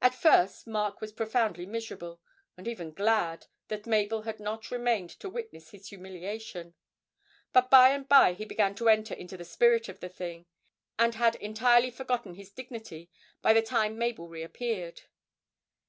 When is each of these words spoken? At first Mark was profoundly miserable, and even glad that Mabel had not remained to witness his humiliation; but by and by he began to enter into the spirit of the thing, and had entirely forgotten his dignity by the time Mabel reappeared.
At 0.00 0.14
first 0.14 0.68
Mark 0.68 1.00
was 1.00 1.10
profoundly 1.10 1.66
miserable, 1.66 2.20
and 2.56 2.68
even 2.68 2.92
glad 2.92 3.46
that 3.66 3.84
Mabel 3.84 4.22
had 4.22 4.38
not 4.38 4.70
remained 4.70 5.10
to 5.18 5.28
witness 5.28 5.72
his 5.72 5.88
humiliation; 5.88 6.74
but 7.52 7.68
by 7.68 7.88
and 7.88 8.08
by 8.08 8.34
he 8.34 8.44
began 8.44 8.76
to 8.76 8.88
enter 8.88 9.12
into 9.12 9.36
the 9.36 9.44
spirit 9.44 9.88
of 9.88 9.98
the 9.98 10.08
thing, 10.08 10.46
and 11.00 11.16
had 11.16 11.34
entirely 11.34 11.90
forgotten 11.90 12.34
his 12.34 12.52
dignity 12.52 13.10
by 13.42 13.52
the 13.52 13.60
time 13.60 13.98
Mabel 13.98 14.28
reappeared. 14.28 15.00